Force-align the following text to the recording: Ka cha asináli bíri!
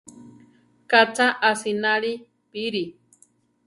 Ka 0.89 1.01
cha 1.15 1.27
asináli 1.49 2.13
bíri! 2.51 2.85